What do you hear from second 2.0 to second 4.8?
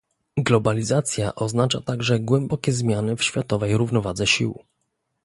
głębokie zmiany w światowej równowadze sił